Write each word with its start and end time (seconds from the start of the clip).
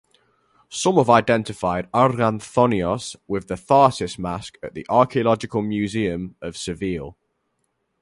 Some 0.69 0.95
have 0.95 1.11
identified 1.11 1.87
Arganthonios 1.91 3.17
with 3.27 3.47
the 3.49 3.53
"Tharsis 3.53 4.17
Mask" 4.17 4.57
at 4.63 4.73
the 4.73 4.83
Archeological 4.89 5.61
Museum 5.61 6.35
of 6.41 6.57
Seville. 6.57 7.15